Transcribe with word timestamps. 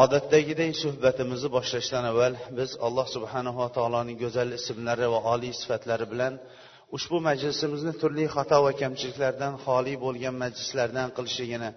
Odatdagiday 0.00 0.70
suhbatimizni 0.82 1.48
boshlashdan 1.56 2.04
avval 2.10 2.34
biz 2.58 2.70
alloh 2.86 3.06
subhanava 3.14 3.66
taoloning 3.76 4.16
go'zal 4.24 4.48
ismlari 4.58 5.06
va 5.14 5.20
oliy 5.32 5.52
sifatlari 5.60 6.06
bilan 6.12 6.34
ushbu 6.96 7.16
majlisimizni 7.28 7.92
turli 8.00 8.24
xato 8.36 8.58
va 8.66 8.72
kamchiliklardan 8.82 9.54
xoli 9.64 9.94
bo'lgan 10.04 10.34
majlislardan 10.42 11.08
qilishligini 11.16 11.70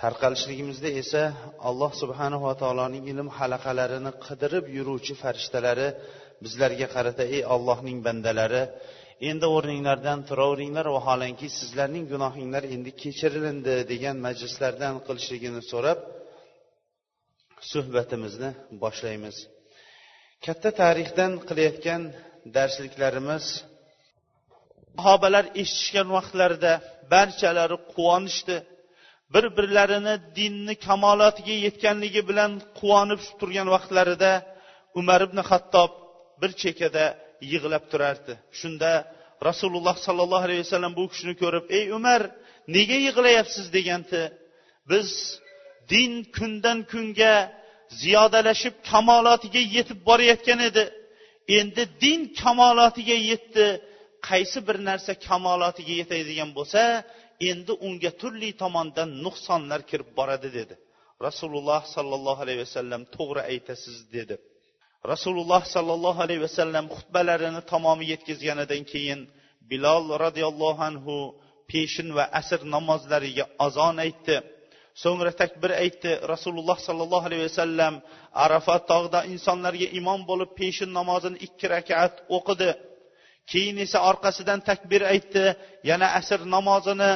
tarqalishligimizda 0.00 0.90
esa 1.02 1.22
alloh 1.68 1.92
subhanava 2.02 2.52
taoloning 2.62 3.04
ilm 3.12 3.28
halaqalarini 3.38 4.12
qidirib 4.26 4.64
yuruvchi 4.76 5.14
farishtalari 5.22 5.88
bizlarga 6.44 6.86
qarata 6.94 7.24
ey 7.36 7.42
ollohning 7.54 7.98
bandalari 8.06 8.62
endi 9.30 9.46
o'rninglardan 9.56 10.18
turaveringlar 10.28 10.86
vaholanki 10.96 11.46
sizlarning 11.58 12.04
gunohinglar 12.12 12.64
endi 12.74 12.90
kechirilindi 13.02 13.74
degan 13.92 14.16
majlislardan 14.26 14.94
qilishligini 15.06 15.62
so'rab 15.72 16.00
suhbatimizni 17.72 18.50
boshlaymiz. 18.82 19.36
Katta 20.44 20.70
tarixdan 20.82 21.32
qilayotgan 21.48 22.02
darsliklarimiz 22.56 23.44
sahobalar 24.96 25.44
eshitishgan 25.62 26.08
vaqtlarida 26.16 26.72
barchalari 27.12 27.76
quvonishdi. 27.92 28.56
Bir 29.34 29.44
birlarini 29.58 30.14
dinni 30.38 30.74
kamolotiga 30.86 31.54
yetganligi 31.66 32.22
bilan 32.30 32.52
quvonib 32.78 33.20
turgan 33.40 33.68
vaqtlarida 33.74 34.32
umar 35.00 35.20
ibn 35.26 35.38
hattob 35.50 35.90
bir 36.40 36.50
chekkada 36.62 37.04
yig'lab 37.52 37.84
turardi. 37.92 38.32
Shunda 38.60 38.90
rasululloh 39.48 39.96
sollallohu 40.06 40.44
alayhi 40.48 40.62
vasallam 40.66 40.92
bu 40.98 41.04
kishini 41.12 41.34
ko'rib 41.42 41.64
ey 41.78 41.84
umar 41.98 42.20
nega 42.76 42.98
yig'layapsiz? 43.06 43.66
deganda 43.76 44.22
biz 44.90 45.08
din 45.92 46.12
kundan 46.36 46.78
kunga 46.92 47.34
ziyodalashib 48.02 48.74
kamolotiga 48.90 49.62
yetib 49.76 49.98
borayotgan 50.08 50.60
edi. 50.68 50.84
Endi 51.58 51.82
din 52.02 52.20
kamolotiga 52.42 53.16
yetdi. 53.30 53.66
Qaysi 54.28 54.58
bir 54.66 54.76
narsa 54.88 55.12
kamolotiga 55.28 55.94
yetadigan 56.00 56.50
bo'lsa 56.58 56.82
endi 57.50 57.72
unga 57.86 58.10
turli 58.20 58.50
tomondan 58.62 59.08
nuqsonlar 59.24 59.80
kirib 59.90 60.10
boradi 60.18 60.48
dedi. 60.58 60.74
Rasululloh 61.26 61.82
sollallohu 61.94 62.40
alayhi 62.44 62.60
vasallam 62.66 63.02
to'g'ri 63.16 63.42
aytasiz 63.52 63.98
dedi. 64.16 64.36
Rasululloh 65.12 65.62
sollallohu 65.74 66.20
alayhi 66.26 66.42
vasallam 66.46 66.84
xutbalarini 66.96 67.62
tamomi 67.72 68.04
yetkazganidan 68.12 68.82
keyin 68.92 69.20
bilol 69.70 70.04
roziyallohu 70.24 70.82
anhu 70.90 71.14
peshin 71.70 72.08
va 72.16 72.24
asr 72.40 72.60
namozlariga 72.74 73.44
azon 73.66 73.96
aytdi. 74.06 74.36
So'ngra 75.02 75.32
takbir 75.42 75.70
aytdi 75.82 76.10
rasululloh 76.32 76.78
sollallohu 76.88 77.26
alayhi 77.28 77.46
vasallam 77.48 77.94
arafat 78.44 78.82
tog'ida 78.92 79.20
insonlarga 79.32 79.88
imom 80.00 80.20
bo'lib 80.30 80.50
peshin 80.60 80.90
namozini 80.98 81.38
ikki 81.46 81.66
rakat 81.74 82.14
o'qidi. 82.36 82.70
Keyin 83.50 83.76
esa 83.84 83.98
orqasidan 84.10 84.60
takbir 84.70 85.02
aytdi 85.12 85.44
yana 85.90 86.06
asr 86.18 86.40
namozini 86.54 87.12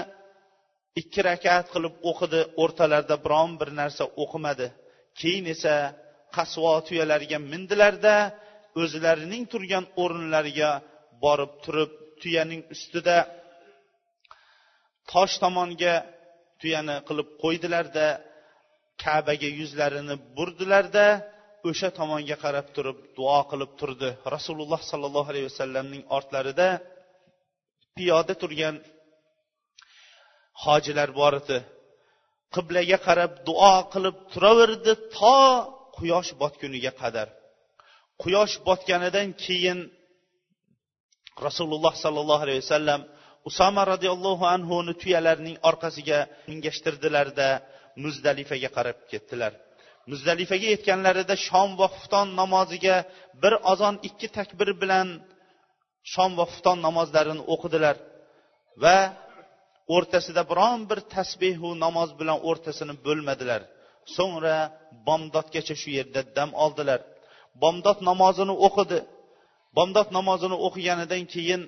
ikki 1.01 1.21
rakat 1.31 1.67
qilib 1.75 1.95
o'qidi. 2.11 2.41
O'rtalarida 2.63 3.17
biron 3.25 3.51
bir 3.61 3.69
narsa 3.81 4.05
o'qimadi. 4.23 4.67
Keyin 5.21 5.47
esa 5.55 5.75
qasvo 6.37 6.73
tuyalariga 6.87 7.39
mindilarda 7.53 8.17
o'zlarining 8.83 9.45
turgan 9.53 9.85
o'rinlariga 10.03 10.71
borib 11.25 11.53
turib 11.65 11.91
tuyaning 12.21 12.63
ustida 12.75 13.17
tosh 15.13 15.35
tomonga 15.43 15.95
tuyani 16.61 16.97
qilib 17.09 17.29
qo'ydilarda 17.43 18.07
kabaga 19.05 19.49
yuzlarini 19.61 20.15
burdilarda 20.37 21.07
o'sha 21.69 21.89
tomonga 21.99 22.37
qarab 22.45 22.67
turib 22.77 22.99
duo 23.19 23.41
qilib 23.51 23.73
turdi. 23.81 24.11
Rasululloh 24.35 24.81
sollallohu 24.91 25.29
alayhi 25.33 25.49
vasallamning 25.51 26.03
ortlarida 26.17 26.69
piyoda 27.97 28.35
turgan 28.43 28.77
hojilar 30.65 31.09
bor 31.21 31.35
edi. 31.41 31.59
Qiblaga 32.55 32.99
qarab 33.07 33.33
duo 33.49 33.75
qilib 33.93 34.17
turaverdi 34.33 34.93
to 35.17 35.37
quyosh 35.97 36.31
botguniga 36.43 36.93
qadar. 37.03 37.29
Quyosh 38.23 38.55
botganidan 38.69 39.29
keyin 39.45 39.79
rasululloh 41.47 41.95
sollallohu 42.05 42.43
alayhi 42.47 42.63
vasallam 42.65 43.01
usama 43.49 43.83
roziyallohu 43.93 44.45
anhuni 44.55 44.93
tuyalarining 45.03 45.57
orqasiga 45.69 46.19
mingashtirdilarda 46.51 47.49
muzdalifaga 48.05 48.69
qarab 48.77 48.99
ketdilar. 49.13 49.53
Muzdalifaga 50.11 50.69
yetganlarida 50.75 51.35
shom 51.49 51.71
va 51.81 51.87
xufton 51.95 52.27
namoziga 52.41 52.97
bir 53.43 53.53
azon 53.73 53.95
ikki 54.09 54.29
takbir 54.39 54.69
bilan 54.83 55.09
shom 56.13 56.31
va 56.39 56.45
xufton 56.51 56.79
namozlarini 56.87 57.43
o'qidilar 57.55 57.97
va 58.83 58.97
o'rtasida 59.95 60.43
biron 60.51 60.79
bir 60.91 61.01
tasbehu 61.15 61.69
namoz 61.85 62.11
bilan 62.21 62.39
o'rtasini 62.49 62.95
bo'lmadilar. 63.07 63.63
So'ngra 64.17 64.57
bomdodgacha 65.07 65.75
shu 65.83 65.91
yerda 65.99 66.21
dam 66.37 66.51
oldilar. 66.65 67.01
Bomdod 67.63 67.99
namozini 68.11 68.55
o'qidi. 68.67 68.99
Bomdod 69.77 70.09
namozini 70.19 70.57
o'qiganidan 70.67 71.23
keyin 71.35 71.63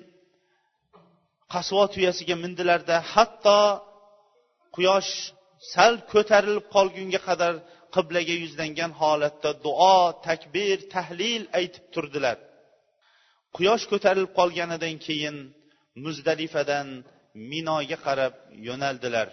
qasvo 1.53 1.83
tuyasiga 1.93 2.35
mindilarda 2.43 2.95
hatto 3.13 3.59
quyosh 4.75 5.13
sal 5.73 5.93
ko'tarilib 6.11 6.65
qolgunga 6.75 7.19
qadar 7.27 7.53
qiblaga 7.95 8.35
yuzlangan 8.43 8.91
holatda 9.01 9.49
duo 9.65 9.97
takbir 10.27 10.77
tahlil 10.93 11.43
aytib 11.59 11.85
turdilar. 11.93 12.37
Quyosh 13.55 13.85
ko'tarilib 13.91 14.31
qolganidan 14.39 14.95
keyin 15.05 15.37
muzdalifadan 16.05 16.87
minoga 17.51 17.97
qarab 18.05 18.33
yo'naldilar. 18.67 19.27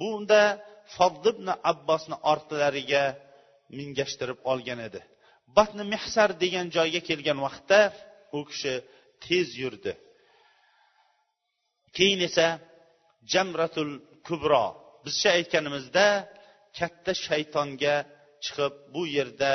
Bunda 0.00 0.42
fodl 0.94 1.26
ibn 1.32 1.48
abbosni 1.72 2.16
ortlariga 2.32 3.04
mingashtirib 3.78 4.38
olgan 4.52 4.80
edi. 4.88 5.00
Batni 5.56 5.84
mehsar 5.94 6.30
degan 6.42 6.66
joyga 6.76 7.00
kelgan 7.08 7.38
vaqtda 7.46 7.80
u 8.36 8.40
kishi 8.50 8.74
tez 9.24 9.48
yurdi. 9.62 9.92
Keyin 11.96 12.20
esa 12.28 12.46
jamratul 13.32 13.92
kubro. 14.26 14.66
Bizcha 15.04 15.30
aytganimizda 15.38 16.06
katta 16.78 17.12
shaytonga 17.26 17.96
chiqib 18.44 18.74
bu 18.94 19.02
yerda 19.16 19.52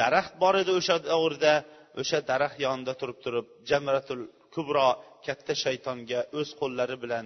daraxt 0.00 0.34
bor 0.42 0.54
edi 0.62 0.72
o'sha 0.78 0.96
davrda 1.10 1.54
o'sha 2.00 2.18
daraxt 2.30 2.58
yonida 2.66 2.92
turib 3.00 3.18
turib 3.24 3.46
jamratul 3.70 4.22
kubro 4.54 4.88
katta 5.26 5.52
shaytonga 5.64 6.20
o'z 6.38 6.50
qo'llari 6.60 6.96
bilan 7.04 7.24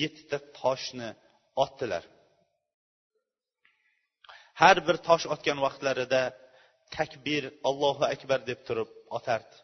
yettita 0.00 0.38
toshni 0.58 1.08
otdilar. 1.64 2.04
Har 4.60 4.76
bir 4.86 4.96
tosh 5.08 5.24
otgan 5.34 5.58
vaqtlarida 5.66 6.22
takbir 6.96 7.42
allohu 7.68 8.04
akbar 8.14 8.40
deb 8.50 8.60
turib 8.68 8.90
otardi. 9.16 9.56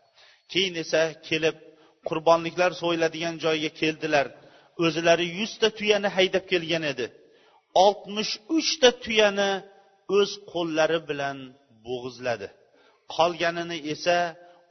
Keyin 0.52 0.74
esa 0.84 1.02
kelib 1.28 1.56
qurbonliklar 2.08 2.72
so'yiladigan 2.82 3.34
joyga 3.44 3.70
keldilar. 3.80 4.26
O'zlari 4.84 5.26
yuzta 5.38 5.68
tuyani 5.78 6.08
haydab 6.16 6.44
kelgan 6.52 6.84
edi. 6.92 7.06
Oltmish 7.84 8.32
uchta 8.56 8.90
tuyani 9.04 9.50
o'z 10.18 10.30
qo'llari 10.52 10.98
bilan 11.10 11.38
bo'g'izladi. 11.86 12.48
Qolganini 13.16 13.78
esa 13.94 14.18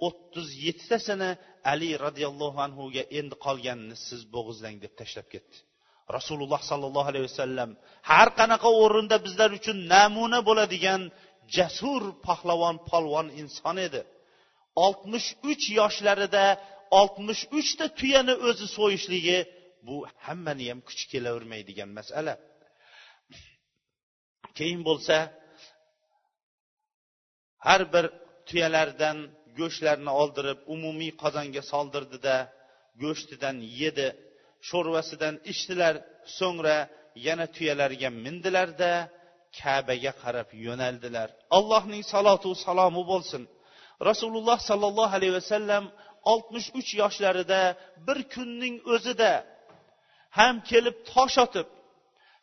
o'ttiz 0.07 0.47
yettitasini 0.65 1.29
ali 1.71 1.89
roziyallohu 2.05 2.59
anhuga 2.67 3.03
endi 3.19 3.35
qolganini 3.45 3.95
siz 4.07 4.21
bo'g'izlang 4.35 4.77
deb 4.83 4.93
tashlab 4.99 5.27
ketdi. 5.33 5.57
Rasululloh 6.17 6.61
sollallohu 6.71 7.09
alayhi 7.11 7.27
vasallam 7.31 7.69
har 8.11 8.29
qanaqa 8.39 8.69
o'rinda 8.83 9.17
bizlar 9.25 9.49
uchun 9.59 9.77
namuna 9.93 10.39
bo'ladigan 10.49 11.01
jasur 11.55 12.03
pahlavon 12.27 12.75
polvon 12.89 13.27
inson 13.41 13.77
edi. 13.87 14.01
Oltmish 14.85 15.27
uch 15.51 15.63
yoshlarida 15.79 16.45
oltmish 16.99 17.43
uchta 17.59 17.85
tuyani 17.99 18.33
o'zi 18.47 18.67
so'yishligi 18.77 19.39
bu 19.87 19.95
hammani 20.25 20.65
ham 20.69 20.79
kuchi 20.87 21.05
kelavermaydigan 21.13 21.89
masala. 21.99 22.33
Keyin 24.57 24.81
bo'lsa 24.89 25.15
har 27.67 27.81
bir 27.93 28.05
tuyalardan 28.47 29.17
go'shtlarni 29.59 30.11
oldirib 30.21 30.59
umumiy 30.75 31.11
qozonga 31.23 31.61
soldirdida 31.71 32.35
go'shtidan 33.03 33.57
yedi 33.81 34.07
sho'rvasidan 34.69 35.35
ichdilar 35.51 35.95
so'ngra 36.39 36.77
yana 37.27 37.45
tuyalarga 37.55 38.09
mindilarda 38.25 38.91
kabaga 39.59 40.11
qarab 40.23 40.49
yo'naldilar. 40.67 41.27
Allohning 41.57 42.03
salotu 42.13 42.49
salomi 42.65 43.03
bo'lsin. 43.11 43.43
Rasululloh 44.09 44.57
sollallohu 44.69 45.13
alayhi 45.19 45.35
vasallam 45.39 45.83
oltmish 46.31 46.67
uch 46.79 46.89
yoshlarida 47.01 47.61
bir 48.07 48.19
kunning 48.33 48.75
o'zida 48.93 49.31
ham 50.37 50.55
kelib 50.69 50.97
tosh 51.11 51.37
otib 51.45 51.67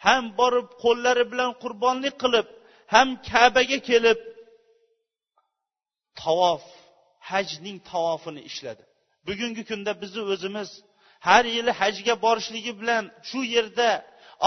ham 0.06 0.24
borib 0.40 0.68
qo'llari 0.84 1.24
bilan 1.32 1.50
qurbonlik 1.62 2.14
qilib 2.22 2.46
ham 2.94 3.08
kabaga 3.30 3.78
kelib 3.90 4.20
tavof 6.22 6.64
hajning 7.30 7.78
tavofini 7.90 8.42
ishladi. 8.50 8.82
Bugungi 9.28 9.62
kunda 9.70 9.92
bizni 10.02 10.22
o'zimiz 10.32 10.70
har 11.28 11.44
yili 11.56 11.72
hajga 11.80 12.14
borishligi 12.24 12.72
bilan 12.80 13.04
shu 13.28 13.40
yerda 13.54 13.88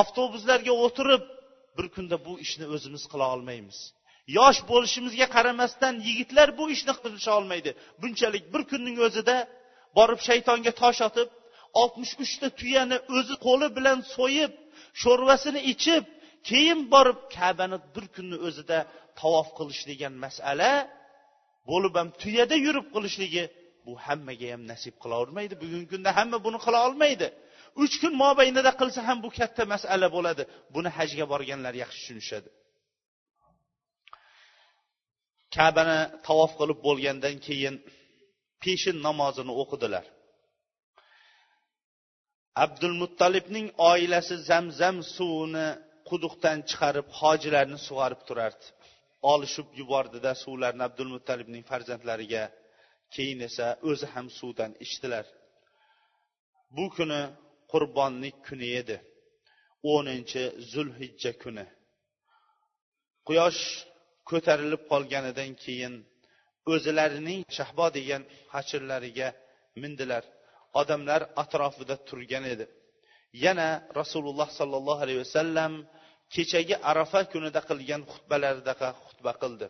avtobuslarga 0.01 0.73
o'tirib 0.85 1.23
bir 1.77 1.87
kunda 1.95 2.15
bu 2.25 2.33
ishni 2.45 2.65
o'zimiz 2.75 3.03
qila 3.11 3.25
olmaymiz. 3.35 3.77
Yosh 4.37 4.59
bo'lishimizga 4.71 5.27
qaramasdan 5.35 5.95
yigitlar 6.07 6.47
bu 6.59 6.63
ishni 6.75 6.93
qilisha 7.03 7.31
olmaydi. 7.39 7.71
Bunchalik 8.01 8.45
bir 8.53 8.61
kunning 8.71 8.97
o'zida 9.07 9.35
borib 9.97 10.19
shaytonga 10.27 10.71
tosh 10.81 11.01
otib 11.07 11.29
oltmish 11.81 12.13
uchta 12.23 12.47
tuyani 12.59 12.97
o'zi 13.17 13.35
qo'li 13.45 13.67
bilan 13.77 13.99
so'yib 14.15 14.51
sho'rvasini 15.01 15.61
ichib 15.73 16.03
keyin 16.49 16.79
borib 16.93 17.19
kabani 17.35 17.77
bir 17.95 18.05
kunni 18.15 18.37
o'zida 18.47 18.77
tavof 19.19 19.47
qilish 19.57 19.81
degan 19.91 20.13
masala 20.25 20.71
bo'lib 21.69 21.93
ham 21.99 22.09
tuyada 22.21 22.55
yurib 22.65 22.87
qilishligi 22.95 23.43
bu 23.85 23.93
hammaga 24.05 24.47
ham 24.53 24.61
nasib 24.71 24.95
qilavermaydi. 25.03 25.53
Bugungi 25.63 25.87
kunda 25.93 26.09
hamma 26.17 26.37
buni 26.45 26.59
qila 26.65 26.79
olmaydi. 26.87 27.27
Uch 27.83 27.95
kun 28.01 28.13
mobaynida 28.23 28.71
qilsa 28.81 28.99
ham 29.07 29.17
bu 29.25 29.29
katta 29.39 29.63
masala 29.73 30.07
bo'ladi. 30.15 30.43
Buni 30.75 30.89
hajga 30.97 31.25
borganlar 31.33 31.73
yaxshi 31.83 31.99
tushunishadi. 32.01 32.49
Kabani 35.55 35.99
tavof 36.27 36.51
qilib 36.59 36.79
bo'lgandan 36.87 37.35
keyin 37.47 37.75
peshin 38.63 38.97
namozini 39.07 39.53
o'qidilar. 39.61 40.05
Abdul 42.65 42.95
muttalibning 43.01 43.67
oilasi 43.91 44.35
zamzam 44.49 44.97
suvini 45.15 45.67
quduqdan 46.09 46.57
chiqarib 46.69 47.07
hojilarni 47.19 47.79
sug'arib 47.87 48.21
turardi. 48.27 48.65
Olishib 49.31 49.67
yubordida 49.79 50.31
suvlarni 50.43 50.81
abdul 50.89 51.09
muttalibning 51.15 51.63
farzandlariga 51.71 52.43
keyin 53.15 53.39
esa 53.49 53.67
o'zi 53.89 54.07
ham 54.13 54.27
suvdan 54.39 54.71
ichdilar. 54.85 55.25
Bu 56.75 56.85
kuni 56.95 57.21
qurbonlik 57.71 58.37
kuni 58.47 58.67
edi. 58.81 58.97
O'ninchi 59.93 60.43
zulhijja 60.71 61.31
kuni. 61.43 61.65
Quyosh 63.27 63.63
ko'tarilib 64.29 64.81
qolganidan 64.91 65.51
keyin 65.63 65.93
o'zlarining 66.73 67.41
shahbo 67.57 67.85
degan 67.97 68.21
hashirlariga 68.53 69.29
mindilar. 69.81 70.23
Odamlar 70.81 71.21
atrofida 71.43 71.95
turgan 72.07 72.45
edi. 72.53 72.65
Yana 73.45 73.69
rasululloh 73.99 74.49
sollallohu 74.59 75.01
alayhi 75.05 75.21
vasallam 75.25 75.73
kechagi 76.33 76.75
arafa 76.91 77.21
kunida 77.31 77.61
qilgan 77.69 78.01
xutbalaridaqa 78.11 78.89
xutba 79.05 79.33
qildi. 79.41 79.67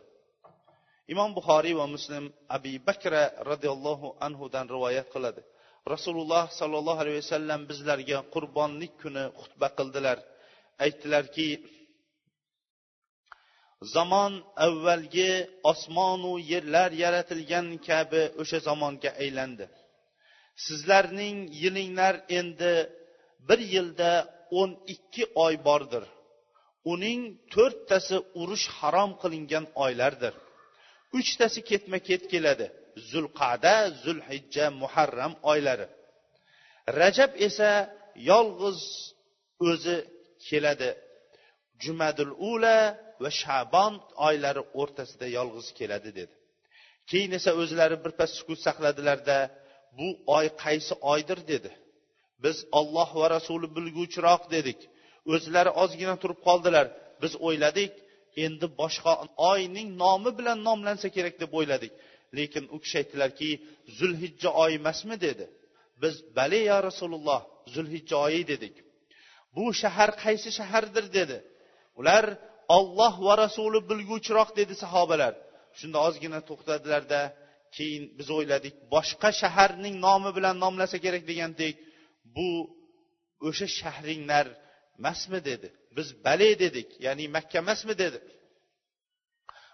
Imom 1.12 1.30
buxoriy 1.38 1.74
va 1.80 1.86
muslim 1.94 2.24
abi 2.56 2.72
bakra 2.88 3.22
roziyallohu 3.50 4.08
anhudan 4.26 4.66
rivoyat 4.74 5.08
qiladi. 5.14 5.40
Rasululloh 5.94 6.44
sollallohu 6.60 7.00
alayhi 7.04 7.20
vasallam 7.24 7.60
bizlarga 7.70 8.18
qurbonlik 8.34 8.92
kuni 9.02 9.24
xutba 9.40 9.68
qildilar. 9.78 10.18
Aytdilarki 10.84 11.48
zamon 13.82 14.32
avvalgi 14.66 15.32
osmonu 15.70 16.32
yerlar 16.52 16.90
yaratilgan 17.02 17.66
kabi 17.88 18.22
o'sha 18.40 18.58
zamonga 18.68 19.10
aylandi. 19.22 19.66
Sizlarning 20.66 21.38
yilinglar 21.62 22.14
endi 22.38 22.74
bir 23.48 23.60
yilda 23.74 24.12
o'n 24.60 24.70
ikki 24.94 25.24
oy 25.44 25.54
bordir. 25.68 26.04
Uning 26.92 27.22
to'rttasi 27.54 28.16
urush 28.40 28.66
harom 28.78 29.10
qilingan 29.22 29.64
oylardir. 29.84 30.34
Uchtasi 31.18 31.60
ketma 31.70 31.98
ket 32.08 32.22
keladi. 32.32 32.66
Zulqada 33.10 33.74
zulhijja 34.02 34.66
muharram 34.80 35.32
oylari. 35.52 35.86
Rajab 37.00 37.32
esa 37.46 37.70
yolg'iz 38.30 38.80
o'zi 39.70 39.96
keladi. 40.48 40.90
Jumadul 41.84 42.32
ula 42.52 42.78
va 43.22 43.30
shabon 43.42 43.94
oylari 44.28 44.62
o'rtasida 44.80 45.26
yolg'iz 45.38 45.68
keladi 45.78 46.10
dedi. 46.20 46.34
Keyin 47.10 47.32
esa 47.38 47.50
o'zlari 47.62 47.96
birpas 48.04 48.30
sukut 48.38 48.58
saqladilarda 48.66 49.38
bu 49.98 50.08
oy 50.36 50.46
qaysi 50.64 50.94
oydir 51.12 51.38
dedi. 51.52 51.70
Biz 52.44 52.56
olloh 52.78 53.10
va 53.20 53.26
rasuli 53.36 53.68
bilguvchiroq 53.76 54.42
dedik. 54.56 54.80
O'zlari 55.34 55.70
ozgina 55.82 56.14
turib 56.22 56.40
qoldilar. 56.48 56.86
Biz 57.22 57.32
o'yladik 57.46 57.92
endi 58.44 58.66
boshqa 58.80 59.12
oyning 59.52 59.88
nomi 60.02 60.30
bilan 60.38 60.58
nomlansa 60.68 61.08
kerak 61.16 61.34
deb 61.42 61.52
o'yladik. 61.58 61.92
Lekin 62.38 62.64
u 62.74 62.76
kishi 62.82 62.96
aytdilarki 63.02 63.50
zulhijja 63.98 64.50
oyi 64.62 64.74
emasmi 64.80 65.16
dedi. 65.26 65.44
Biz 66.02 66.14
bale 66.36 66.60
ya 66.70 66.78
rasululloh 66.88 67.40
zulhijja 67.74 68.16
oyi 68.26 68.42
dedik. 68.52 68.74
Bu 69.54 69.64
shahar 69.80 70.10
qaysi 70.24 70.50
shahardir? 70.58 71.06
dedi. 71.18 71.36
Ular 72.00 72.24
olloh 72.76 73.14
va 73.26 73.34
rasuli 73.44 73.80
bilguvchiroq 73.90 74.50
dedi 74.60 74.74
sahobalar. 74.82 75.34
Shunda 75.78 75.98
ozgina 76.08 76.40
to'xtadilarda 76.48 77.20
keyin 77.76 78.04
biz 78.18 78.28
o'yladik 78.38 78.74
boshqa 78.94 79.30
shaharning 79.40 79.96
nomi 80.06 80.30
bilan 80.36 80.56
nomlasa 80.64 80.96
kerak 81.04 81.22
degandik 81.30 81.74
bu 82.36 82.48
o'sha 83.48 83.66
shahringlar 83.78 84.46
emasmi 84.98 85.40
dedi. 85.50 85.68
Biz 85.96 86.08
bale 86.24 86.50
dedik 86.64 86.88
ya'ni 87.06 87.24
makka 87.36 87.56
emasmi 87.64 87.94
dedi. 88.02 88.18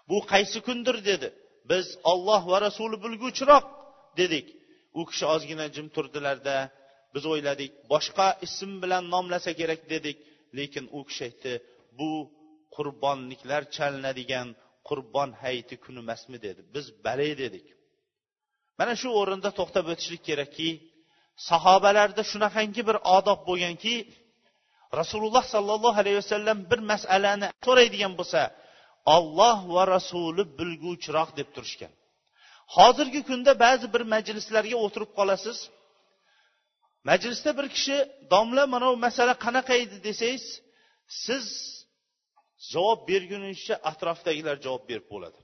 Bu 0.09 0.17
qaysi 0.31 0.59
kundir 0.67 0.97
dedi. 1.11 1.27
Biz 1.71 1.85
olloh 2.11 2.41
va 2.51 2.57
rasuli 2.67 2.97
bilguvchiroq 3.05 3.65
dedik. 4.19 4.47
U 4.99 5.01
kishi 5.09 5.25
ozgina 5.35 5.65
jim 5.75 5.87
turdilarda 5.95 6.55
biz 7.13 7.23
o'yladik 7.33 7.71
boshqa 7.93 8.27
ism 8.45 8.71
bilan 8.83 9.03
nomlasa 9.13 9.51
kerak 9.59 9.81
dedik. 9.93 10.17
Lekin 10.57 10.85
u 10.97 10.99
kishi 11.07 11.23
aytdi 11.29 11.53
bu 11.99 12.11
qurbonliklar 12.75 13.61
chalinadigan 13.75 14.47
qurbon 14.87 15.29
hayiti 15.41 15.75
kuni 15.83 15.99
emasmi 16.05 16.37
dedi. 16.45 16.61
Biz 16.75 16.85
bale 17.05 17.29
dedik. 17.43 17.67
Mana 18.79 18.93
shu 19.01 19.09
o'rinda 19.21 19.49
to'xtab 19.59 19.85
o'tishlik 19.93 20.23
kerakki 20.29 20.69
sahobalarda 21.49 22.23
shunaqangi 22.31 22.81
bir 22.89 22.97
odob 23.17 23.39
bo'lganki 23.49 23.95
rasululloh 24.99 25.43
sollallohu 25.53 25.97
alayhi 26.01 26.17
vasallam 26.23 26.57
bir 26.71 26.79
masalani 26.91 27.47
so'raydigan 27.65 28.13
bo'lsa 28.19 28.41
olloh 29.15 29.57
va 29.75 29.83
rasuli 29.95 30.43
bilguvchiroq 30.59 31.29
deb 31.39 31.49
turishgan. 31.55 31.93
Hozirgi 32.75 33.21
kunda 33.29 33.51
ba'zi 33.65 33.87
bir 33.93 34.03
majlislarga 34.13 34.77
o'tirib 34.85 35.11
qolasiz. 35.19 35.57
Majlisda 37.09 37.51
bir 37.57 37.67
kishi 37.75 37.97
domla 38.33 38.63
mana 38.73 38.85
bu 38.91 38.97
masala 39.07 39.33
qanaqa 39.45 39.73
edi 39.83 39.97
desangiz 40.07 40.45
siz 41.25 41.45
javob 42.71 42.99
berguningizcha 43.09 43.75
atrofdagilar 43.91 44.55
javob 44.65 44.83
berib 44.89 45.07
bo'ladi. 45.13 45.39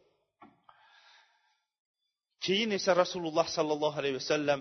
Keyin 2.46 2.72
esa 2.80 2.91
rasululloh 3.03 3.48
sollallohu 3.58 3.98
alayhi 4.01 4.18
vasallam 4.22 4.60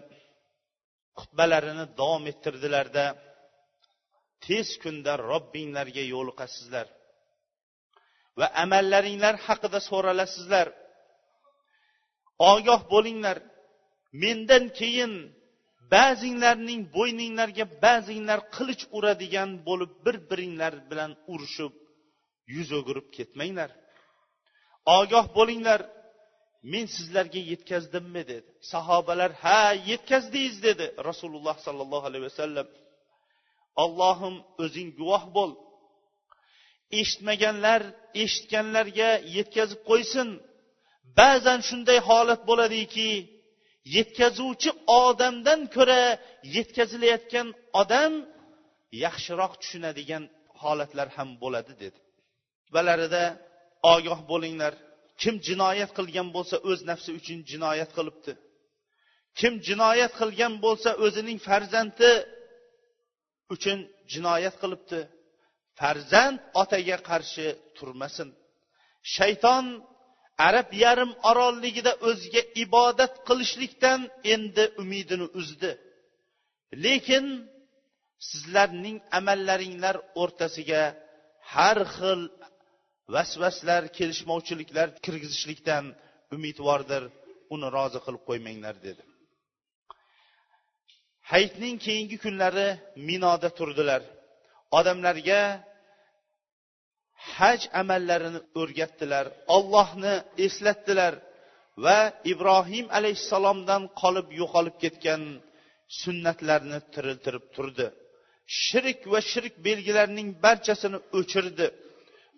xutbalarini 1.21 1.87
davom 2.01 2.25
ettirdilarda 2.33 3.05
tez 4.47 4.69
kunda 4.83 5.13
robbinglarga 5.31 6.05
yo'liqasizlar 6.15 6.87
va 8.39 8.47
amallaringlar 8.65 9.35
haqida 9.47 9.79
so'ralasizlar. 9.91 10.67
Ogoh 12.53 12.81
bo'linglar 12.95 13.37
mendan 14.23 14.65
keyin 14.79 15.13
ba'zinglarning 15.95 16.81
bo'yninglarga 16.97 17.65
ba'zinglar 17.85 18.41
qilich 18.57 18.83
uradigan 18.97 19.51
bo'lib 19.69 19.93
bir 20.05 20.17
biringlar 20.31 20.73
bilan 20.91 21.13
urushib 21.33 21.73
yuz 22.55 22.69
o'girib 22.79 23.07
ketmanglar. 23.17 23.71
Ogoh 24.99 25.27
bo'linglar. 25.39 25.81
Men 26.73 26.87
sizlarga 26.97 27.41
yetkazdimmi 27.53 28.23
dedi. 28.33 28.51
Sahobalar 28.73 29.31
ha 29.43 29.63
yetkazdingiz 29.91 30.57
dedi 30.69 30.87
rasululloh 31.09 31.57
sollallohu 31.67 32.07
alayhi 32.11 32.25
vasallam. 32.31 32.67
Ollohim 33.85 34.37
o'zing 34.65 34.89
guvoh 34.99 35.25
bo'l. 35.37 35.53
Eshitmaganlar 37.01 37.83
eshitganlarga 38.23 39.11
yetkazib 39.37 39.81
qo'ysin. 39.91 40.29
Ba'zan 41.19 41.61
shunday 41.69 41.99
holat 42.09 42.43
bo'ladiki 42.51 43.11
yetkazuvchi 43.97 44.71
odamdan 45.03 45.61
ko'ra 45.77 46.03
yetkazilayotgan 46.57 47.49
odam 47.83 48.13
yaxshiroq 49.05 49.53
tushunadigan 49.63 50.25
holatlar 50.63 51.09
ham 51.17 51.29
bo'ladi 51.43 51.73
dedi. 51.85 51.99
Xutbalarida 52.71 53.25
ogoh 53.95 54.21
bo'linglar. 54.31 54.75
Kim 55.21 55.35
jinoyat 55.49 55.91
qilgan 55.99 56.29
bo'lsa 56.37 56.57
o'z 56.71 56.81
nafsi 56.91 57.11
uchun 57.19 57.39
jinoyat 57.51 57.91
qilibdi. 57.97 58.33
Kim 59.39 59.55
jinoyat 59.69 60.13
qilgan 60.21 60.55
bo'lsa 60.65 60.91
o'zining 61.05 61.39
farzandi 61.49 62.11
uchun 63.55 63.79
jinoyat 64.13 64.57
qilibdi. 64.63 65.01
Farzand 65.79 66.39
otaga 66.63 66.97
qarshi 67.11 67.47
turmasin. 67.77 68.29
Shayton 69.17 69.67
arab 70.49 70.69
yarim 70.85 71.13
orolligida 71.31 71.93
o'ziga 72.09 72.43
ibodat 72.65 73.15
qilishlikdan 73.29 74.01
endi 74.35 74.65
umidini 74.83 75.27
uzdi. 75.41 75.73
Lekin 76.85 77.27
sizlarning 78.29 78.99
amallaringlar 79.19 79.97
o'rtasiga 80.23 80.83
har 81.53 81.79
xil 81.97 82.21
vasvaslar 83.15 83.83
kelishmovchiliklar 83.99 84.89
kirgizishlikdan 85.05 85.85
umidvordir. 86.35 87.03
Uni 87.55 87.69
rozi 87.77 87.99
qilib 88.05 88.23
qo'ymanglar 88.29 88.75
dedi. 88.87 89.03
Hayitning 91.31 91.77
keyingi 91.87 92.17
kunlari 92.25 92.69
minoda 93.09 93.49
turdilar. 93.59 94.03
Odamlarga 94.79 95.41
haj 97.37 97.61
amallarini 97.81 98.41
o'rgatdilar 98.61 99.27
ollohni 99.57 100.15
eslatdilar 100.47 101.15
va 101.85 101.99
ibrohim 102.33 102.87
alayhissalomdan 102.99 103.83
qolib 104.01 104.29
yo'qolib 104.41 104.77
ketgan 104.85 105.23
sunnatlarni 106.01 106.79
tiriltirib 106.95 107.47
turdi. 107.57 107.87
Shirk 108.65 109.01
va 109.13 109.21
shirk 109.31 109.55
belgilarining 109.67 110.29
barchasini 110.45 110.99
o'chirdi 111.19 111.67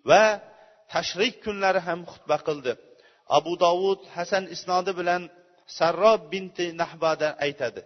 va 0.09 0.23
tashrik 0.91 1.35
kunlari 1.45 1.81
ham 1.87 1.99
xutba 2.11 2.37
qildi. 2.47 2.73
Abu 3.37 3.53
dovud 3.65 4.01
hasan 4.15 4.43
isnodi 4.55 4.91
bilan 4.99 5.21
sarrob 5.77 6.21
binti 6.33 6.65
nahbada 6.81 7.29
aytadi. 7.45 7.81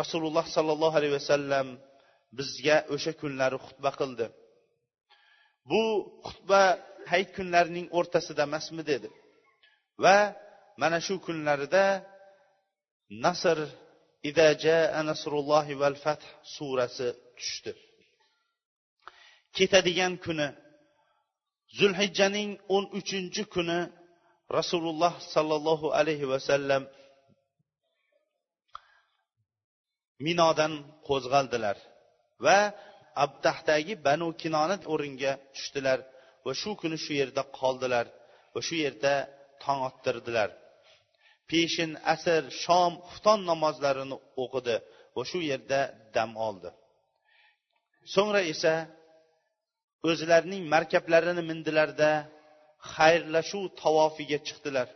Rasululloh 0.00 0.46
sollallohu 0.56 0.96
alayhi 1.00 1.14
vasallam 1.20 1.66
bizga 2.38 2.76
o'sha 2.94 3.12
kunlari 3.20 3.58
xutba 3.66 3.90
qildi. 4.00 4.26
Bu 5.70 5.82
xutba 6.26 6.62
hayit 7.10 7.30
kunlarining 7.36 7.86
o'rtasida 7.98 8.42
emasmi 8.48 8.82
dedi. 8.90 9.08
Va 10.04 10.18
mana 10.82 10.98
shu 11.06 11.14
kunlarida 11.26 11.84
nasr 13.24 13.58
idaja 14.30 14.78
nasrullohi 15.10 15.74
val 15.82 15.96
fath 16.04 16.24
surasi 16.54 17.08
tushdi. 17.38 17.72
Ketadigan 19.56 20.14
kuni 20.24 20.46
zulhijjaning 21.78 22.50
o'n 22.74 22.84
uchinchi 22.98 23.42
kuni 23.54 23.80
rasululloh 24.58 25.12
sollallohu 25.34 25.86
alayhi 26.00 26.26
vasallam 26.32 26.82
minodan 30.26 30.72
qo'zg'aldilar 31.08 31.76
va 32.44 32.58
abdahdagi 33.24 33.94
banu 34.06 34.28
kinonat 34.42 34.82
o'ringa 34.92 35.32
tushdilar 35.54 35.98
va 36.44 36.52
shu 36.60 36.70
kuni 36.80 36.96
shu 37.04 37.12
yerda 37.20 37.42
qoldilar 37.58 38.06
va 38.54 38.60
shu 38.66 38.74
yerda 38.84 39.14
tong 39.62 39.80
ottirdilar. 39.88 40.48
Peshin 41.50 41.90
asr 42.14 42.42
shom 42.62 42.92
xufton 43.08 43.40
namozlarini 43.50 44.16
o'qidi 44.42 44.76
va 45.16 45.22
shu 45.30 45.38
yerda 45.50 45.80
dam 46.16 46.30
oldi. 46.48 46.70
So'ngra 48.14 48.40
esa 48.52 48.74
o'zlarining 50.08 50.62
markablarini 50.74 51.42
mindilarda 51.50 52.10
xayrlashuv 52.94 53.64
tavofiga 53.82 54.38
chiqdilar. 54.46 54.88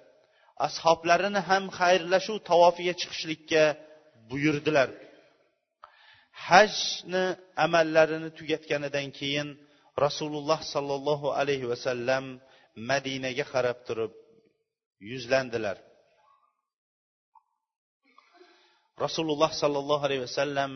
Ashoblarini 0.66 1.40
ham 1.48 1.64
xayrlashuv 1.78 2.36
tavofiga 2.50 2.94
chiqishlikka 3.00 3.62
buyurdilar. 4.30 4.88
Hajni 6.46 7.24
amallarini 7.64 8.30
tugatganidan 8.38 9.08
keyin 9.18 9.48
rasululloh 10.04 10.60
sollallohu 10.74 11.28
alayhi 11.40 11.66
vasallam 11.72 12.24
madinaga 12.90 13.44
qarab 13.52 13.78
turib 13.88 14.12
yuzlandilar. 15.10 15.76
Rasululloh 19.04 19.50
sollallohu 19.62 20.04
alayhi 20.08 20.24
vasallam 20.28 20.72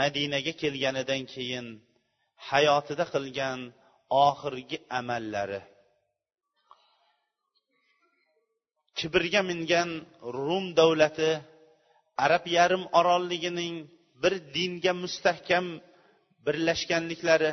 madinaga 0.00 0.52
kelganidan 0.62 1.22
keyin 1.34 1.66
hayotida 2.48 3.04
qilgan 3.14 3.60
oxirgi 4.26 4.78
amallari. 4.98 5.60
Kibrga 8.98 9.40
mingan 9.50 9.90
rum 10.36 10.64
davlati 10.78 11.30
arab 12.24 12.44
yarim 12.56 12.84
orolligining 12.98 13.74
bir 14.22 14.34
dinga 14.56 14.92
mustahkam 15.02 15.66
birlashganliklari 16.44 17.50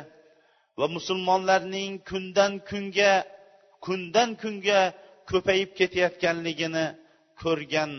va 0.78 0.86
musulmonlarning 0.96 1.92
kundan 2.10 2.52
kunga 2.70 3.12
kundan 3.86 4.30
kunga 4.42 4.80
ko'payib 5.30 5.70
ketayotganligini 5.78 6.86
ko'rgan 7.42 7.92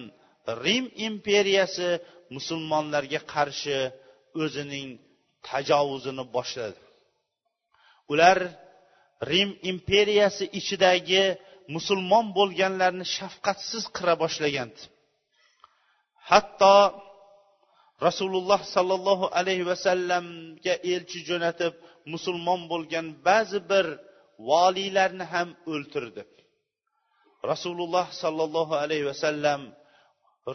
rim 0.66 0.86
imperiyasi 1.08 1.90
musulmonlarga 2.36 3.20
qarshi 3.34 3.80
o'zining 4.44 4.90
tajovuzini 5.48 6.24
boshladi. 6.36 6.80
Ular 8.12 8.38
rim 9.32 9.50
imperiyasi 9.72 10.46
ichidagi 10.60 11.24
musulmon 11.76 12.26
bo'lganlarni 12.38 13.06
shafqatsiz 13.16 13.84
qira 13.98 14.14
boshlagan 14.24 14.70
hatto 16.30 16.76
rasululloh 18.08 18.62
sollallohu 18.76 19.26
alayhi 19.40 19.66
vasallamga 19.72 20.74
elchi 20.94 21.20
jo'natib 21.30 21.74
musulmon 22.14 22.62
bo'lgan 22.72 23.06
ba'zi 23.28 23.60
bir 23.72 23.86
voliylarni 24.50 25.26
ham 25.34 25.50
o'ltirdi. 25.74 26.24
Rasululloh 27.52 28.08
sollallohu 28.22 28.74
alayhi 28.84 29.06
vasallam 29.12 29.62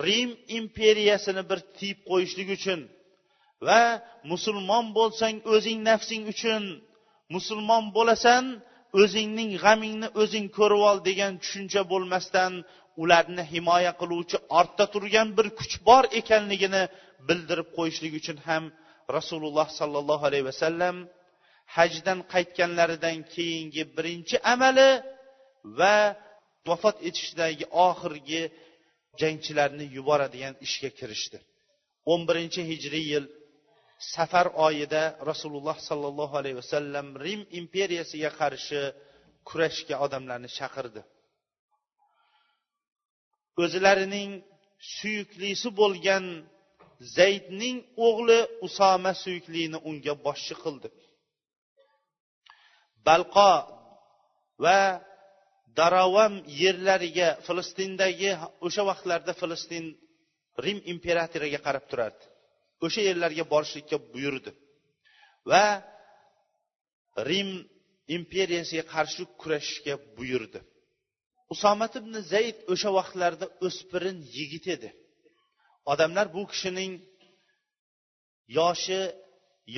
rim 0.07 0.31
imperiyasini 0.59 1.43
bir 1.51 1.61
tiyib 1.77 1.99
qo'yishlik 2.11 2.49
uchun 2.59 2.81
va 3.67 3.83
musulmon 4.33 4.85
bo'lsang 4.99 5.37
o'zing 5.55 5.79
nafsing 5.91 6.23
uchun 6.33 6.63
musulmon 7.35 7.85
bo'lasan 7.97 8.45
o'zingning 9.03 9.51
g'amingni 9.65 10.09
o'zing 10.23 10.47
ko'rib 10.59 10.83
ol 10.91 10.99
degan 11.09 11.33
tushuncha 11.43 11.83
bo'lmasdan 11.93 12.53
ularni 13.03 13.43
himoya 13.53 13.93
qiluvchi 14.01 14.37
ortda 14.61 14.85
turgan 14.95 15.29
bir 15.37 15.47
kuch 15.59 15.75
bor 15.89 16.05
ekanligini 16.21 16.83
bildirib 17.29 17.69
qo'yishlik 17.77 18.13
uchun 18.21 18.39
ham 18.47 18.65
rasululloh 19.17 19.69
sollallohu 19.79 20.25
alayhi 20.29 20.47
vasallam 20.51 20.97
hajdan 21.77 22.19
qaytganlaridan 22.33 23.19
keyingi 23.35 23.83
birinchi 23.97 24.37
amali 24.55 24.91
va 25.79 25.97
vafot 26.69 26.97
etishdagi 27.09 27.65
oxirgi 27.89 28.43
jangchilarni 29.21 29.85
yuboradigan 29.97 30.55
ishga 30.67 30.91
kirishdi. 30.99 31.39
o'n 32.13 32.21
birinchi 32.29 32.61
hijriy 32.71 33.05
yil 33.13 33.25
safar 34.15 34.47
oyida 34.67 35.03
rasululloh 35.31 35.77
sollallohu 35.89 36.35
alayhi 36.41 36.59
vasallam 36.63 37.07
rim 37.25 37.41
imperiyasiga 37.61 38.31
qarshi 38.41 38.81
kurashga 39.49 39.97
odamlarni 40.05 40.51
chaqirdi. 40.59 41.03
O'zlarining 43.63 44.31
suyuklisi 44.97 45.69
bo'lgan 45.81 46.25
zaydning 47.17 47.77
o'g'li 48.07 48.41
usoma 48.67 49.13
suyuklini 49.23 49.79
unga 49.89 50.15
boshchi 50.27 50.55
qildi. 50.63 50.89
Balqo 53.07 53.53
va 54.65 54.81
daravam 55.79 56.35
yerlariga 56.63 57.29
filistindagi 57.47 58.31
o'sha 58.67 58.83
vaqtlarda 58.91 59.33
filistin 59.41 59.85
rim 60.65 60.79
imperatoriga 60.93 61.61
qarab 61.67 61.85
turardi. 61.91 62.25
O'sha 62.85 63.03
yerlarga 63.09 63.45
borishlikka 63.53 63.97
buyurdi. 64.15 64.51
Va 65.51 65.65
rim 67.29 67.51
imperiyasiga 68.17 68.85
qarshi 68.95 69.23
kurashishga 69.41 69.95
buyurdi. 70.17 70.61
Usomat 71.55 71.93
ibn 72.01 72.15
zayd 72.33 72.59
o'sha 72.73 72.91
vaqtlarda 72.99 73.47
o'spirin 73.67 74.19
yigit 74.37 74.67
edi. 74.77 74.91
Odamlar 75.93 76.27
bu 76.37 76.43
kishining 76.53 76.93
yoshi 78.59 79.01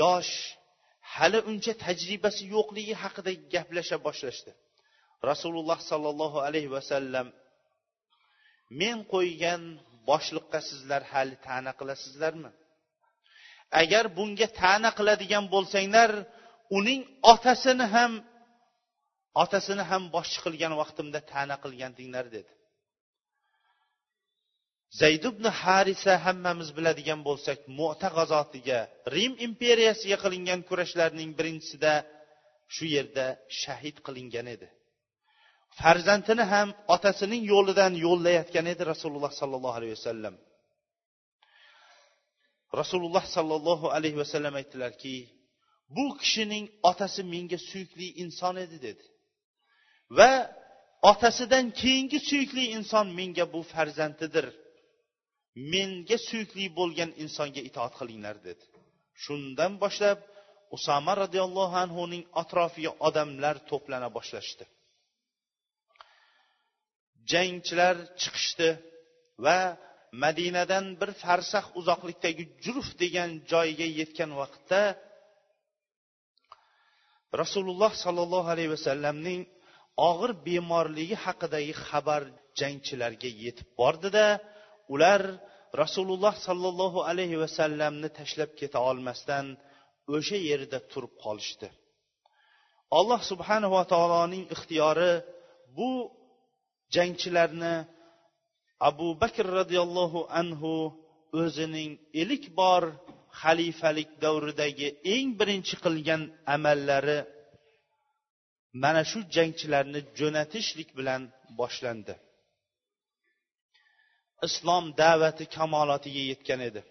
yosh 0.03 0.33
hali 1.15 1.39
uncha 1.51 1.73
tajribasi 1.85 2.43
yo'qligi 2.55 2.95
haqida 3.03 3.33
gaplasha 3.53 3.97
boshlashdi. 4.07 4.53
Rasululloh 5.31 5.79
sollallohu 5.91 6.39
alayhi 6.47 6.71
vasallam 6.77 7.27
men 8.81 8.97
qo'ygan 9.13 9.63
boshliqqa 10.11 10.61
sizlar 10.71 11.03
hali 11.13 11.37
ta'na 11.47 11.73
qilasizlarmi? 11.81 12.51
Agar 13.83 14.05
bunga 14.19 14.47
ta'na 14.61 14.91
qiladigan 14.99 15.45
bo'lsanglar 15.55 16.11
uning 16.79 17.01
otasini 17.33 17.87
ham 17.95 18.13
otasini 19.43 19.85
ham 19.91 20.03
boshchi 20.17 20.39
qilgan 20.45 20.73
vaqtimda 20.81 21.21
ta'na 21.33 21.57
qilgandinglar 21.65 22.27
dedi. 22.37 22.53
Zayd 25.01 25.25
ibn 25.31 25.45
harisa 25.63 26.13
hammamiz 26.25 26.69
biladigan 26.77 27.21
bo'lsak 27.29 27.59
mo'ta 27.79 28.09
g'azotiga 28.17 28.81
rim 29.15 29.33
imperiyasiga 29.47 30.17
qilingan 30.25 30.61
kurashlarning 30.69 31.31
birinchisida 31.39 31.95
shu 32.75 32.85
yerda 32.97 33.27
shahid 33.63 33.97
qilingan 34.07 34.47
edi. 34.55 34.69
Farzandini 35.81 36.45
ham 36.53 36.69
otasining 36.95 37.43
yo'lidan 37.53 37.93
yo'llayotgan 38.07 38.67
edi 38.73 38.83
rasululloh 38.93 39.33
sollallohu 39.41 39.77
alayhi 39.79 39.97
vasallam. 39.99 40.35
Rasululloh 42.81 43.25
sollallohu 43.37 43.87
alayhi 43.97 44.19
vasallam 44.23 44.55
aytdilarki 44.61 45.17
bu 45.97 46.05
kishining 46.21 46.65
otasi 46.91 47.23
menga 47.35 47.59
suyukli 47.69 48.07
inson 48.23 48.55
edi 48.65 48.77
dedi. 48.87 49.05
Va 50.19 50.33
otasidan 51.11 51.67
keyingi 51.81 52.19
suyukli 52.29 52.65
inson 52.77 53.07
menga 53.19 53.45
bu 53.55 53.61
farzandidir. 53.73 54.47
Menga 55.73 56.19
suyukli 56.29 56.65
bo'lgan 56.79 57.11
insonga 57.23 57.61
itoat 57.69 57.95
qilinglar 57.99 58.37
dedi. 58.49 58.65
Shundan 59.23 59.73
boshlab 59.83 60.19
usama 60.77 61.13
roziyallohu 61.23 61.77
anhuning 61.85 62.25
atrofiga 62.43 62.93
odamlar 63.07 63.57
to'plana 63.71 64.09
boshlashdi. 64.17 64.65
Jangchilar 67.31 67.97
chiqishdi 68.21 68.69
va 69.45 69.59
madinadan 70.23 70.87
bir 71.01 71.11
farsax 71.23 71.67
uzoqlikdagi 71.81 72.45
jurf 72.65 72.89
degan 73.03 73.31
joyga 73.53 73.87
yetgan 74.01 74.31
vaqtda 74.41 74.81
rasululloh 77.43 77.93
sollallohu 78.05 78.49
alayhi 78.55 78.73
vasallamning 78.77 79.41
og'ir 80.09 80.31
bemorligi 80.47 81.17
haqidagi 81.25 81.75
xabar 81.87 82.23
jangchilarga 82.61 83.31
yetib 83.45 83.69
bordida 83.81 84.27
ular 84.95 85.23
rasululloh 85.83 86.35
sollallohu 86.47 86.99
alayhi 87.11 87.37
vasallamni 87.45 88.09
tashlab 88.19 88.51
keta 88.61 88.79
olmasdan 88.91 89.47
o'sha 90.17 90.39
yerda 90.49 90.79
turib 90.91 91.15
qolishdi. 91.25 91.69
Alloh 92.99 93.21
subhanava 93.31 93.83
taoloning 93.93 94.45
ixtiyori 94.55 95.13
bu 95.77 95.91
jangchilarni 96.97 97.75
abu 98.81 99.09
bakr 99.23 99.47
roziyallohu 99.61 100.21
anhu 100.41 100.73
o'zining 101.43 101.91
ilk 102.23 102.45
bor 102.59 102.83
xalifalik 103.41 104.11
davridagi 104.25 104.89
eng 105.15 105.29
birinchi 105.39 105.75
qilgan 105.85 106.23
amallari 106.55 107.19
mana 108.83 109.03
shu 109.11 109.19
jangchilarni 109.35 110.01
jo'natishlik 110.19 110.89
bilan 110.99 111.23
boshlandi. 111.59 112.15
Islom 114.47 114.85
da'vati 115.01 115.45
kamolotiga 115.57 116.23
yetgan 116.31 116.61
edi. 116.69 116.83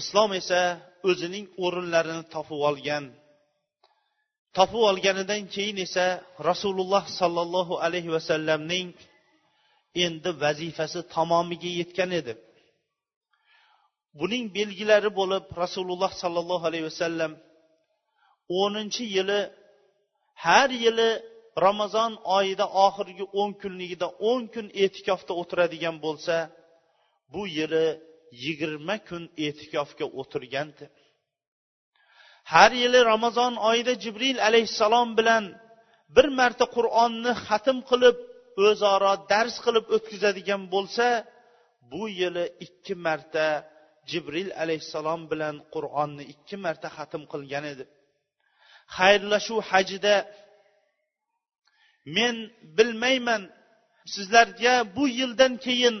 Islom 0.00 0.30
esa 0.40 0.60
o'zining 1.10 1.46
o'rinlarini 1.64 2.24
topib 2.34 2.60
olgan 2.70 3.04
topib 4.56 4.82
olganidan 4.90 5.42
keyin 5.54 5.78
esa 5.86 6.06
rasululloh 6.48 7.04
sollallohu 7.20 7.74
alayhi 7.86 8.10
vasallamning 8.16 8.86
endi 10.04 10.30
vazifasi 10.42 11.00
tamomiga 11.14 11.70
yetgan 11.80 12.10
edi. 12.20 12.32
Buning 14.20 14.44
belgilari 14.56 15.10
bo'lib 15.20 15.44
rasululloh 15.62 16.12
sollallohu 16.22 16.64
alayhi 16.70 16.86
vasallam 16.90 17.32
o'ninchi 18.60 19.04
yili 19.16 19.40
har 20.44 20.70
yili 20.84 21.10
ramazon 21.66 22.12
oyida 22.36 22.66
oxirgi 22.86 23.24
o'n 23.40 23.50
kunligida 23.62 24.08
o'n 24.30 24.42
kun 24.54 24.66
e'tikofda 24.82 25.32
o'tiradigan 25.40 25.96
bo'lsa 26.04 26.36
bu 27.32 27.42
yili 27.58 27.86
yigirma 28.44 28.96
kun 29.08 29.22
e'tikofga 29.46 30.06
o'tirgandi. 30.20 30.84
Har 32.52 32.72
yili 32.82 33.00
ramazon 33.12 33.54
oyida 33.70 33.92
jibril 34.02 34.38
alayhissalom 34.48 35.08
bilan 35.18 35.44
bir 36.16 36.26
marta 36.38 36.66
qur'onni 36.76 37.32
xatm 37.46 37.78
qilib 37.90 38.16
o'zaro 38.66 39.12
dars 39.32 39.56
qilib 39.64 39.86
o'tkazadigan 39.96 40.62
bo'lsa 40.74 41.06
bu 41.92 42.02
yili 42.20 42.44
ikki 42.66 42.94
marta 43.06 43.46
jibril 44.10 44.50
alayhissalom 44.62 45.22
bilan 45.32 45.56
qur'onni 45.74 46.24
ikki 46.32 46.56
marta 46.64 46.88
xatm 46.96 47.22
qilgan 47.32 47.64
edi. 47.72 47.84
Xayrlashuv 48.96 49.60
hajida 49.70 50.14
men 52.16 52.36
bilmayman 52.76 53.42
sizlarga 54.14 54.74
bu 54.96 55.04
yildan 55.18 55.54
keyin 55.66 55.96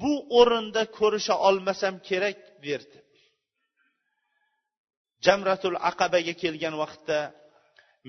bu 0.00 0.12
o'rinda 0.38 0.82
ko'risha 0.98 1.34
olmasam 1.48 1.94
kerak 2.08 2.38
derdi. 2.64 2.98
Jamratul 5.26 5.76
aqabaga 5.90 6.34
kelgan 6.42 6.74
vaqtda 6.82 7.18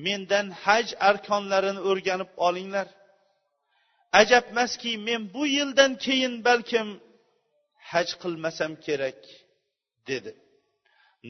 mendan 0.06 0.48
haj 0.64 0.88
arkonlarini 1.10 1.82
o'rganib 1.90 2.32
olinglar. 2.48 2.88
Ajabmaski 4.20 4.92
men 5.08 5.22
bu 5.34 5.44
yildan 5.58 5.92
keyin 6.06 6.34
balkim 6.48 6.88
haj 7.92 8.10
qilmasam 8.22 8.74
kerak 8.86 9.20
dedi. 10.10 10.32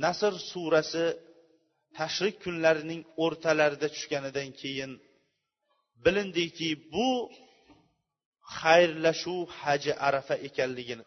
Nasr 0.04 0.34
surasi 0.52 1.06
tashrik 1.98 2.36
kunlarining 2.44 3.02
o'rtalarida 3.24 3.88
tushganidan 3.96 4.50
keyin 4.62 4.92
bilindiki 6.04 6.70
bu 6.94 7.10
xayrlashuv 8.58 9.48
haji 9.62 9.94
arafa 10.08 10.36
ekanligini 10.48 11.06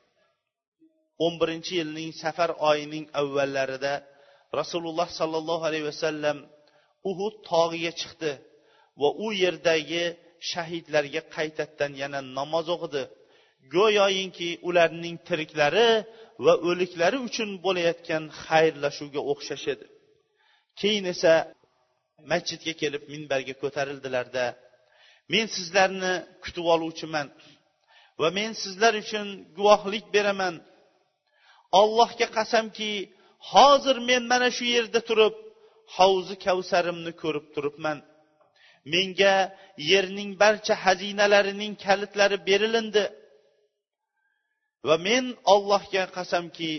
o'n 1.24 1.34
birinchi 1.40 1.72
yilning 1.80 2.10
safar 2.22 2.50
oyining 2.70 3.04
avvallarida 3.20 3.94
rasululloh 4.60 5.08
sollallohu 5.20 5.64
alayhi 5.68 5.86
vasallam 5.92 6.38
uhud 7.10 7.34
tog'iga 7.50 7.92
chiqdi 8.00 8.32
va 9.00 9.08
u 9.24 9.26
yerdagi 9.42 10.04
shahidlarga 10.50 11.22
qaytadan 11.36 11.92
yana 12.02 12.20
namoz 12.38 12.66
o'qidi. 12.74 13.02
Go'yoyinki 13.74 14.48
ularning 14.68 15.16
tiriklari 15.28 15.88
va 16.44 16.54
o'liklari 16.68 17.18
uchun 17.28 17.50
bo'layotgan 17.66 18.24
xayrlashuvga 18.44 19.20
o'xshash 19.32 19.66
edi. 19.74 19.86
Keyin 20.80 21.04
esa 21.14 21.32
masjidga 22.30 22.72
kelib 22.82 23.02
minbarga 23.12 23.54
ko'tarildilarda 23.62 24.44
men 25.32 25.46
sizlarni 25.56 26.12
kutib 26.44 26.66
oluvchiman 26.74 27.26
va 28.20 28.28
men 28.38 28.52
sizlar 28.62 28.92
uchun 29.02 29.26
guvohlik 29.58 30.06
beraman. 30.16 30.54
Allohga 31.80 32.26
qasamki 32.38 32.90
hozir 33.52 33.96
men 34.08 34.22
mana 34.32 34.48
shu 34.56 34.64
yerda 34.74 35.00
turib 35.08 35.34
havzi 35.96 36.34
kavsarimni 36.46 37.12
ko'rib 37.22 37.46
turibman. 37.54 37.98
Menga 38.92 39.34
yerning 39.90 40.30
barcha 40.42 40.74
xazinalarining 40.84 41.74
kalitlari 41.84 42.38
berilindi. 42.48 43.04
Va 44.86 44.96
men 45.06 45.24
allohga 45.52 46.04
qasamki 46.16 46.72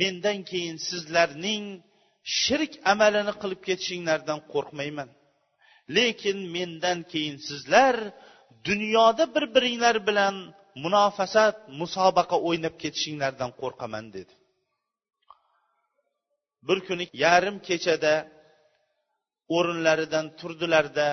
mendan 0.00 0.38
keyin 0.50 0.76
sizlarning 0.88 1.64
shirk 2.40 2.72
amalini 2.92 3.32
qilib 3.42 3.60
ketishinglardan 3.68 4.40
qo'rqmayman. 4.52 5.08
Lekin 5.96 6.38
mendan 6.56 6.98
keyin 7.12 7.36
sizlar 7.48 7.94
dunyoda 8.68 9.24
bir 9.34 9.44
biringlar 9.54 9.96
bilan 10.08 10.34
munofasat 10.84 11.56
musobaqa 11.80 12.36
o'ynab 12.48 12.74
ketishinglardan 12.82 13.50
qo'rqaman 13.60 14.06
dedi. 14.16 14.32
Bir 16.66 16.78
kuni 16.86 17.04
yarim 17.24 17.56
kechada 17.68 18.14
o'rinlaridan 19.56 20.26
turdilarda 20.38 21.08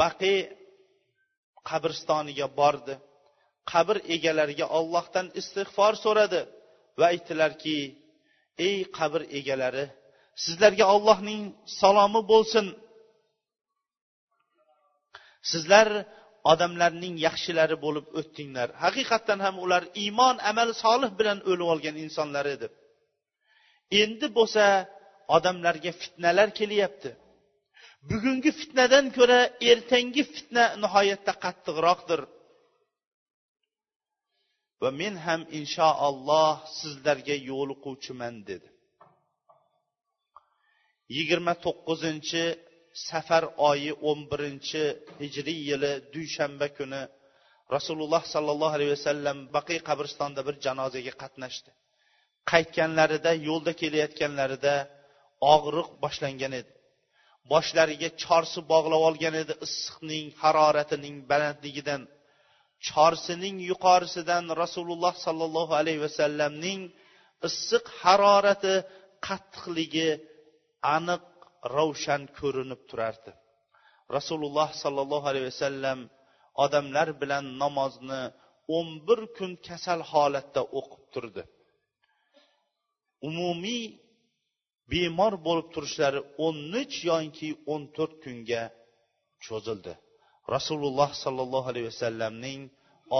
baqi 0.00 0.36
qabristoniga 1.68 2.46
bordi. 2.60 2.94
Qabr 3.72 3.96
egalariga 4.14 4.66
ollohdan 4.78 5.26
istig'for 5.40 5.94
so'radi 6.04 6.40
va 6.98 7.04
aytdilarki 7.12 7.76
ey 8.66 8.76
qabr 8.98 9.20
egalari 9.38 9.84
sizlarga 10.44 10.84
ollohning 10.94 11.42
salomi 11.80 12.22
bo'lsin. 12.32 12.66
Sizlar 15.50 15.88
odamlarning 16.52 17.14
yaxshilari 17.26 17.76
bo'lib 17.84 18.06
o'tdinglar. 18.20 18.68
Haqiqatdan 18.84 19.38
ham 19.46 19.56
ular 19.64 19.82
iymon 20.02 20.36
amali 20.50 20.74
solih 20.84 21.10
bilan 21.18 21.38
o'lib 21.50 21.68
olgan 21.72 21.96
insonlar 22.04 22.46
edi. 22.54 22.66
Endi 24.02 24.26
bo'lsa 24.38 24.64
odamlarga 25.36 25.92
fitnalar 26.00 26.48
kelyapti. 26.58 27.10
Bugungi 28.10 28.50
fitnadan 28.60 29.06
ko'ra 29.16 29.40
ertangi 29.70 30.22
fitna 30.34 30.64
nihoyatda 30.82 31.32
qattiqroqdir. 31.44 32.20
Va 34.82 34.90
men 35.00 35.14
ham 35.26 35.40
inshaalloh 35.58 36.52
sizlarga 36.78 37.36
yo'liquvchiman 37.50 38.34
dedi. 38.50 38.68
Yigirma 41.16 41.54
to'qqizinchi 41.64 42.44
safar 43.08 43.44
oyi 43.70 43.92
o'n 44.08 44.20
birinchi 44.30 44.82
hijriy 45.22 45.60
yili 45.70 45.92
dushanba 46.14 46.66
kuni 46.78 47.02
rasululloh 47.74 48.22
sollallohu 48.34 48.74
alayhi 48.78 48.92
vasallam 48.96 49.38
baqiy 49.56 49.80
qabristonida 49.88 50.42
bir 50.48 50.56
janozaga 50.66 51.12
qatnashdi. 51.22 51.70
Qaytganlarida 52.50 53.32
yo'lda 53.48 53.72
kelayotganlarida 53.80 54.74
og'riq 55.54 55.88
boshlangan 56.04 56.52
edi. 56.60 56.72
Boshlariga 57.52 58.08
chorsi 58.22 58.60
bog'lab 58.72 59.02
olgan 59.08 59.34
edi 59.42 59.54
issiqning 59.66 60.26
haroratining 60.42 61.16
balandligidan. 61.30 62.02
Chorsining 62.88 63.56
yuqorisidan 63.70 64.44
rasululloh 64.62 65.14
sollallohu 65.26 65.72
alayhi 65.80 66.00
vasallamning 66.06 66.80
issiq 67.48 67.84
harorati 68.02 68.74
qattiqligi 69.26 70.10
aniq 70.96 71.24
ravshan 71.76 72.22
ko'rinib 72.38 72.80
turardi. 72.90 73.32
Rasululloh 74.16 74.68
sollallohu 74.82 75.26
alayhi 75.32 75.48
vasallam 75.52 75.98
odamlar 76.64 77.08
bilan 77.20 77.44
namozni 77.62 78.22
o'n 78.76 78.88
bir 79.06 79.20
kun 79.36 79.52
kasal 79.66 80.00
holatda 80.12 80.62
o'qib 80.78 81.04
turdi. 81.14 81.42
Umumiy 83.28 83.82
bemor 84.92 85.34
bo'lib 85.46 85.68
turishlari 85.74 86.20
o'n 86.46 86.56
uch 86.82 86.96
yoki 87.10 87.48
o'n 87.72 87.82
to'rt 87.96 88.14
kunga 88.24 88.62
cho'zildi. 89.46 89.92
Rasululloh 90.54 91.10
sollallohu 91.24 91.66
alayhi 91.72 91.88
vasallamning 91.92 92.60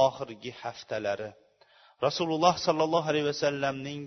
oxirgi 0.05 0.53
haftalari. 0.63 1.31
Rasululloh 2.07 2.55
sollallohu 2.67 3.09
alayhi 3.13 3.29
vasallamning 3.33 4.01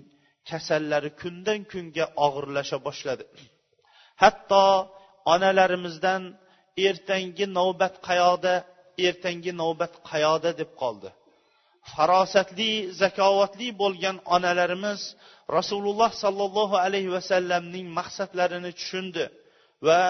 kasallari 0.50 1.10
kundan 1.22 1.60
kunga 1.72 2.04
og'irlasha 2.26 2.76
boshladi. 2.86 3.24
Hatto 4.22 4.64
onalarimizdan 5.32 6.22
ertangi 6.88 7.46
navbat 7.58 7.94
qayoqda 8.08 8.54
ertangi 9.08 9.52
navbat 9.62 9.92
qayoqda 10.10 10.50
deb 10.60 10.70
qoldi. 10.82 11.08
Farosatli 11.92 12.72
zakovatli 13.02 13.68
bo'lgan 13.82 14.16
onalarimiz 14.36 15.00
rasululloh 15.56 16.10
sollallohu 16.22 16.76
alayhi 16.86 17.10
vasallamning 17.16 17.86
maqsadlarini 17.98 18.70
tushundi 18.78 19.24
va 19.86 20.02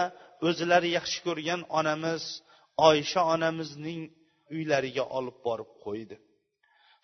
o'zlari 0.48 0.90
yaxshi 0.98 1.18
ko'rgan 1.26 1.61
onamiz 1.78 2.22
oysha 2.88 3.20
onamizning 3.35 4.00
uylariga 4.54 5.04
olib 5.18 5.37
borib 5.46 5.70
qo'ydi. 5.85 6.16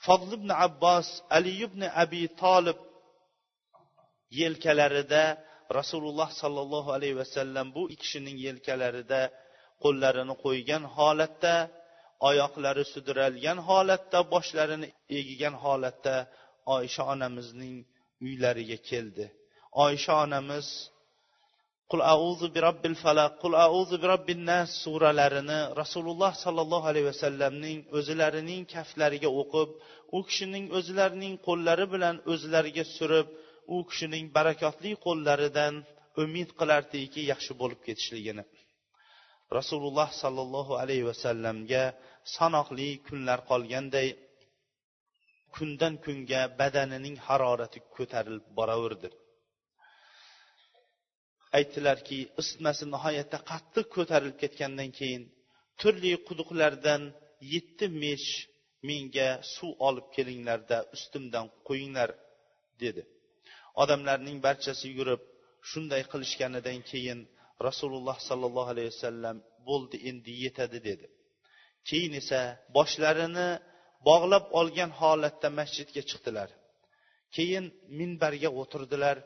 Fodl 0.04 0.30
ibn 0.38 0.50
abbos 0.66 1.08
ali 1.36 1.52
ibn 1.66 1.80
abi 2.02 2.22
tolib 2.42 2.78
yelkalarida 4.40 5.24
rasululloh 5.78 6.28
sollallohu 6.42 6.90
alayhi 6.96 7.16
vasallam 7.22 7.66
bu 7.76 7.82
kishining 8.02 8.36
yelkalarida 8.46 9.20
qo'llarini 9.82 10.34
qo'ygan 10.44 10.82
holatda 10.96 11.54
oyoqlari 12.28 12.84
sudralgan 12.94 13.58
holatda 13.68 14.18
boshlarini 14.32 14.88
egigan 15.18 15.54
holatda 15.64 16.14
oysha 16.76 17.02
onamizning 17.12 17.76
uylariga 18.26 18.78
keldi. 18.90 19.24
Oysha 19.84 20.12
onamiz 20.24 20.66
qul 21.90 22.00
auzu 22.14 22.46
bi 22.54 22.60
robbil 22.66 22.96
falaq 23.04 23.32
qul 23.42 23.54
auzu 23.66 23.96
bi 24.02 24.06
robbin 24.12 24.40
nas 24.50 24.68
suralarini 24.82 25.60
rasululloh 25.80 26.32
sollallohu 26.44 26.86
alayhi 26.90 27.08
vasallamning 27.12 27.78
o'zlarining 27.98 28.62
kaftlariga 28.74 29.30
o'qib 29.40 29.68
u 30.16 30.18
kishining 30.28 30.66
o'zlarining 30.78 31.34
qo'llari 31.46 31.86
bilan 31.94 32.16
o'zlariga 32.32 32.84
surib 32.96 33.26
u 33.74 33.76
kishining 33.90 34.24
barakotli 34.36 34.92
qo'llaridan 35.06 35.74
umid 36.22 36.48
qilardiki 36.60 37.20
yaxshi 37.32 37.52
bo'lib 37.60 37.80
ketishligini 37.86 38.44
rasululloh 39.58 40.08
sollallohu 40.22 40.72
alayhi 40.82 41.04
vasallamga 41.10 41.84
sanoqli 42.36 42.88
kunlar 43.06 43.38
qolganday 43.50 44.08
kundan 45.56 45.94
kunga 46.04 46.42
badanining 46.60 47.16
harorati 47.26 47.80
ko'tarilib 47.96 48.46
boraverdi. 48.58 49.08
Aytdilarki 51.58 52.18
isitmasi 52.40 52.84
nihoyatda 52.94 53.38
qattiq 53.50 53.86
ko'tarilib 53.96 54.36
ketgandan 54.42 54.90
keyin 54.98 55.22
turli 55.80 56.12
quduqlardan 56.28 57.02
yetti 57.54 57.86
mesh 58.02 58.30
menga 58.88 59.28
suv 59.54 59.70
olib 59.88 60.06
kelinglarda 60.16 60.78
ustimdan 60.96 61.46
qo'yinglar 61.68 62.10
dedi. 62.82 63.02
Odamlarning 63.82 64.38
barchasi 64.46 64.88
yurib 64.98 65.22
shunday 65.70 66.02
qilishganidan 66.12 66.78
keyin 66.90 67.20
rasululloh 67.68 68.16
sollallohu 68.28 68.70
alayhi 68.74 68.90
vasallam 68.94 69.36
bo'ldi 69.68 69.96
endi 70.10 70.32
yetadi 70.44 70.78
dedi. 70.88 71.06
Keyin 71.88 72.12
esa 72.20 72.40
boshlarini 72.76 73.48
bog'lab 74.08 74.44
olgan 74.60 74.90
holatda 75.00 75.48
masjidga 75.58 76.02
chiqdilar. 76.10 76.48
Keyin 77.36 77.64
minbarga 77.98 78.50
o'tirdilar. 78.60 79.16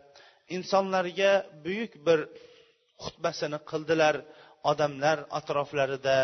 Insonlarga 0.57 1.33
buyuk 1.65 1.93
bir 2.07 2.21
xutbasini 3.05 3.59
qildilar. 3.71 4.17
Odamlar 4.71 5.19
atroflarida 5.39 6.17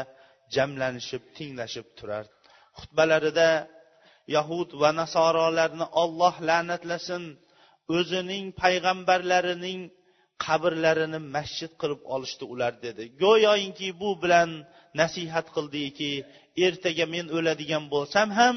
jamlanishib 0.55 1.23
tinglashib 1.37 1.87
turar. 1.99 2.25
Xutbalarida 2.79 3.49
yahud 4.37 4.69
va 4.83 4.91
nasorolarni 5.01 5.87
olloh 6.03 6.35
la'natlasin 6.49 7.23
o'zining 7.97 8.45
payg'ambarlarining 8.63 9.81
qabrlarini 10.45 11.21
masjid 11.37 11.73
qilib 11.81 12.01
olishdi 12.15 12.45
ular 12.53 12.73
dedi. 12.87 13.03
Go'yoinki 13.25 13.89
bu 14.03 14.11
bilan 14.23 14.51
nasihat 15.01 15.47
qildiki 15.57 16.11
ertaga 16.67 17.07
men 17.15 17.27
o'ladigan 17.37 17.85
bo'lsam 17.95 18.29
ham 18.39 18.57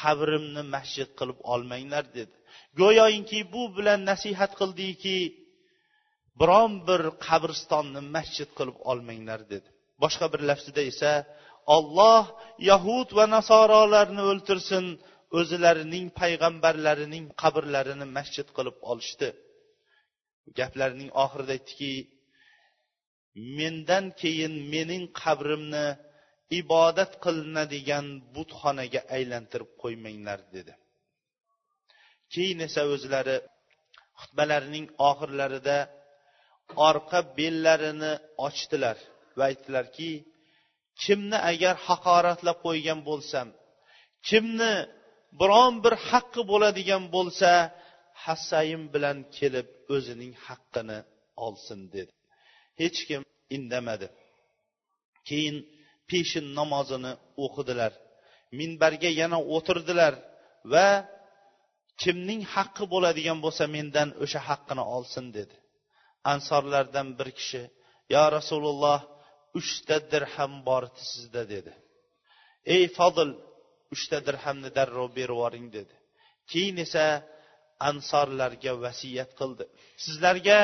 qabrimni 0.00 0.62
masjid 0.74 1.08
qilib 1.18 1.38
olmanglar 1.52 2.04
dedi. 2.18 2.34
Go'yoinki 2.80 3.40
bu 3.54 3.62
bilan 3.76 4.00
nasihat 4.10 4.52
qildiki 4.60 5.18
biron 6.40 6.72
bir 6.88 7.02
qabristonni 7.26 8.02
masjid 8.16 8.50
qilib 8.58 8.78
olmanglar 8.90 9.40
dedi. 9.52 9.68
Boshqa 10.02 10.26
bir 10.32 10.40
lafzida 10.50 10.82
esa 10.92 11.12
olloh 11.76 12.24
yahud 12.70 13.08
va 13.18 13.24
nasorolarni 13.36 14.22
o'ltirsin 14.30 14.84
o'zlarining 15.38 16.06
payg'ambarlarining 16.20 17.24
qabrlarini 17.42 18.06
masjid 18.18 18.48
qilib 18.56 18.76
olishdi. 18.92 19.28
Gaplarining 20.58 21.10
oxirida 21.24 21.52
aytdiki 21.56 21.92
mendan 23.58 24.04
keyin 24.20 24.54
mening 24.72 25.04
qabrimni 25.22 25.86
ibodat 26.60 27.12
qilinadigan 27.24 28.06
butxonaga 28.34 29.00
aylantirib 29.16 29.70
qo'ymanglar 29.82 30.40
dedi. 30.54 30.72
Keyin 32.32 32.58
esa 32.68 32.82
o'zlari 32.94 33.36
xutbalarining 34.20 34.86
oxirlarida 35.10 35.78
orqa 36.88 37.18
bellarini 37.38 38.12
ochdilar 38.46 38.96
va 39.36 39.44
aytdilarki 39.50 40.10
kimni 41.02 41.38
agar 41.52 41.74
haqoratlab 41.86 42.58
qo'ygan 42.66 43.00
bo'lsam 43.08 43.48
kimni 44.28 44.72
biron 45.40 45.74
bir 45.84 45.94
haqqi 46.08 46.42
bo'ladigan 46.50 47.04
bo'lsa 47.16 47.50
hassayim 48.24 48.82
bilan 48.94 49.18
kelib 49.36 49.68
o'zining 49.94 50.32
haqqini 50.46 50.98
olsin 51.46 51.80
dedi. 51.94 52.12
Hech 52.80 53.00
kim 53.08 53.22
indamadi. 53.56 54.08
Keyin 55.28 55.56
peshin 56.10 56.46
namozini 56.58 57.12
o'qidilar. 57.44 57.92
Minbarga 58.58 59.10
yana 59.20 59.38
o'tirdilar 59.54 60.14
va 60.72 60.88
kimning 62.02 62.42
haqqi 62.54 62.84
bo'ladigan 62.94 63.38
bo'lsa 63.44 63.64
mendan 63.76 64.08
o'sha 64.24 64.40
haqqini 64.48 64.84
olsin 64.96 65.24
dedi. 65.38 65.56
Ansorlardan 66.32 67.08
bir 67.18 67.28
kishi 67.38 67.62
yo 68.14 68.24
rasululloh 68.36 69.00
uchta 69.58 69.96
dirham 70.12 70.52
bor 70.68 70.82
sizda 71.10 71.42
dedi. 71.54 71.72
Ey 72.74 72.84
fodil 72.98 73.30
uchta 73.94 74.18
dirhamni 74.28 74.70
darrov 74.78 75.08
berib 75.18 75.34
yuboring 75.34 75.66
dedi. 75.76 75.94
Keyin 76.50 76.76
esa 76.86 77.04
ansorlarga 77.88 78.72
vasiyat 78.84 79.30
qildi. 79.40 79.64
Sizlarga 80.04 80.58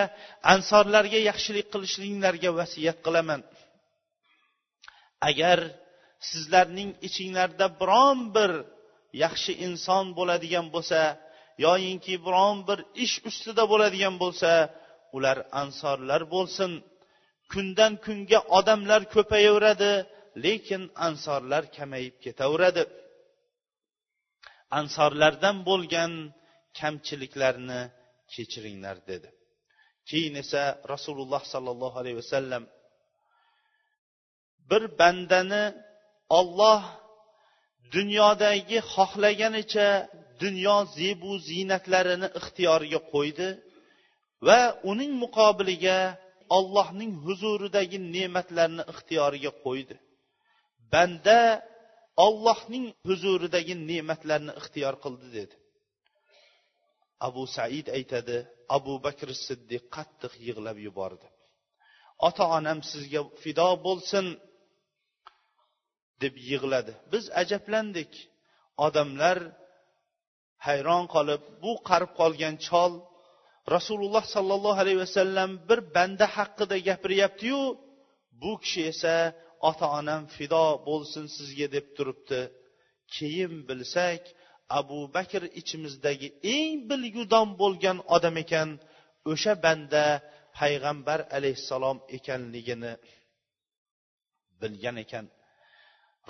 ansorlarga 0.55 1.21
yaxshilik 1.31 1.67
qilishliginglarga 1.73 2.51
vasiyat 2.61 2.99
qilaman. 3.07 3.41
Agar 5.29 5.59
sizlarning 6.31 6.91
ichinglarda 7.09 7.67
biron 7.81 8.19
bir 8.37 8.53
yaxshi 9.25 9.53
inson 9.67 10.05
bo'ladigan 10.19 10.67
bo'lsa 10.75 11.01
yoyinki 11.65 12.15
biron 12.27 12.57
bir 12.69 12.79
ish 13.05 13.17
ustida 13.29 13.65
bo'ladigan 13.73 14.15
bo'lsa 14.23 14.51
ular 15.17 15.39
ansorlar 15.63 16.23
bo'lsin. 16.35 16.71
Kundan 17.53 17.93
kunga 18.05 18.41
odamlar 18.59 19.03
ko'payaveradi 19.15 19.93
lekin 20.45 20.83
ansorlar 21.07 21.63
kamayib 21.77 22.17
ketaveradi. 22.25 22.83
Ansorlardan 24.79 25.57
bo'lgan 25.69 26.13
kamchiliklarni 26.79 27.81
kechiringlar 28.33 28.97
dedi. 29.11 29.29
Keyin 30.11 30.35
esa 30.43 30.63
rasululloh 30.93 31.43
sollallohu 31.53 31.97
alayhi 32.03 32.19
vasallam 32.23 32.63
bir 34.71 34.83
bandani 35.01 35.65
olloh 36.39 36.83
dunyodagi 37.95 38.79
xohlaganicha 38.95 39.89
dunyo 40.43 40.77
zebu 40.97 41.33
ziynatlarini 41.49 42.29
ixtiyoriga 42.39 43.01
qo'ydi 43.13 43.49
va 44.47 44.61
uning 44.91 45.13
muqobiliga 45.25 45.99
ollohning 46.57 47.13
huzuridagi 47.25 47.99
ne'matlarni 48.15 48.83
ixtiyoriga 48.93 49.53
qo'ydi. 49.65 49.95
Banda 50.93 51.39
ollohning 52.27 52.87
huzuridagi 53.09 53.75
ne'matlarni 53.91 54.53
ixtiyor 54.61 54.95
qildi 55.05 55.29
dedi. 55.39 55.55
Abu 57.27 57.43
said 57.57 57.87
aytadi 57.99 58.37
abu 58.77 58.95
bakr 59.07 59.29
siddiq 59.47 59.85
qattiq 59.97 60.33
yig'lab 60.47 60.79
yubordi. 60.87 61.29
Ota 62.29 62.45
onam 62.59 62.79
sizga 62.91 63.21
fido 63.43 63.69
bo'lsin 63.87 64.27
deb 66.23 66.35
yig'ladi. 66.51 66.93
Biz 67.13 67.25
ajablandik. 67.43 68.13
Odamlar 68.87 69.39
hayron 70.67 71.05
qolib 71.15 71.43
bu 71.63 71.73
qarib 71.89 72.13
qolgan 72.21 72.55
chol 72.67 72.93
rasululloh 73.75 74.25
sollallohu 74.35 74.79
alayhi 74.85 75.01
vasallam 75.07 75.51
bir 75.69 75.81
banda 75.97 76.27
haqida 76.37 76.77
gapiryaptiyu 76.89 77.61
bu 78.43 78.53
kishi 78.63 78.83
esa 78.93 79.15
ota 79.69 79.87
onam 79.99 80.23
fido 80.37 80.67
bo'lsin 80.89 81.25
sizga 81.37 81.67
deb 81.77 81.87
turibdi. 81.97 82.41
Keyin 83.15 83.53
bilsak 83.69 84.23
abu 84.81 84.99
bakr 85.17 85.43
ichimizdagi 85.61 86.29
eng 86.57 86.77
bilgudon 86.91 87.49
bo'lgan 87.61 87.99
odam 88.17 88.37
ekan 88.45 88.69
o'sha 89.31 89.53
banda 89.65 90.05
payg'ambar 90.59 91.21
alayhissalom 91.37 91.99
ekanligini 92.17 92.93
bilgan 94.61 94.97
ekan. 95.05 95.27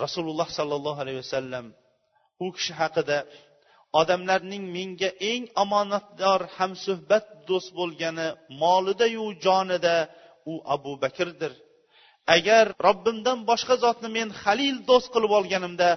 Rasululloh 0.03 0.49
sollallohu 0.57 0.99
alayhi 1.03 1.19
vasallam 1.25 1.65
u 2.45 2.47
kishi 2.55 2.73
haqida 2.81 3.17
odamlarning 4.01 4.63
menga 4.75 5.09
eng 5.31 5.43
omonatdor 5.63 6.41
hamsuhbat 6.57 7.25
do'st 7.49 7.69
bo'lgani 7.79 8.27
molidayu 8.61 9.25
jonida 9.45 9.97
u 10.51 10.53
abu 10.75 10.93
bakrdir. 11.03 11.53
Agar 12.35 12.65
robbimdan 12.87 13.39
boshqa 13.49 13.75
zotni 13.83 14.09
men 14.17 14.29
halil 14.41 14.77
do'st 14.89 15.07
qilib 15.13 15.31
olganimda 15.39 15.89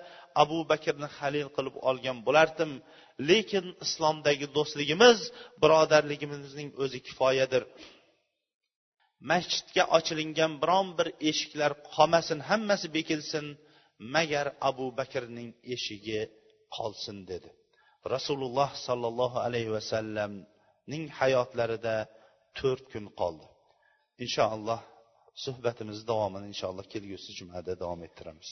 abu 0.42 0.59
bakrni 0.72 1.09
halil 1.18 1.49
qilib 1.57 1.77
olgan 1.88 2.18
bo'lardim. 2.27 2.72
Lekin 3.31 3.66
islomdagi 3.85 4.46
do'stligimiz 4.57 5.18
birodarligimizning 5.62 6.68
o'zi 6.83 6.99
kifoyadir. 7.07 7.62
Masjidga 9.31 9.85
ochilingan 9.99 10.53
biron 10.62 10.88
bir 10.99 11.09
eshiklar 11.31 11.72
qolmasin 11.94 12.38
hammasi 12.49 12.87
bekilsin. 12.96 13.46
Magar 14.14 14.46
abu 14.68 14.87
bakrning 15.01 15.51
eshigi 15.75 16.20
qolsin 16.77 17.18
dedi. 17.31 17.51
Rasululloh 18.14 18.70
sollallohu 18.87 19.38
alayhi 19.46 19.70
vasallamning 19.77 21.05
hayotlarida 21.18 21.96
to'rt 22.59 22.85
kun 22.92 23.05
qoldi. 23.20 23.46
Inshaalloh 24.25 24.81
suhbatimiz 25.44 25.99
davomini 26.11 26.46
inshaalloh 26.53 26.87
kelgusi 26.92 27.31
jumada 27.38 27.72
davom 27.83 28.01
ettiramiz. 28.09 28.51